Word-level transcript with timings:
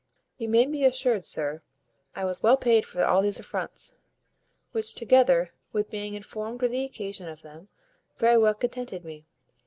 You 0.39 0.49
may 0.49 0.65
be 0.65 0.83
assured, 0.83 1.25
sir, 1.25 1.61
I 2.15 2.25
was 2.25 2.41
well 2.41 2.57
paid 2.57 2.87
for 2.87 3.05
all 3.05 3.21
these 3.21 3.37
affronts, 3.39 3.97
which, 4.71 4.95
together 4.95 5.53
with 5.73 5.91
being 5.91 6.15
informed 6.15 6.63
with 6.63 6.71
the 6.71 6.83
occasion 6.85 7.29
of 7.29 7.43
them, 7.43 7.67
very 8.17 8.39
well 8.39 8.55
contented 8.55 9.05
me. 9.05 9.27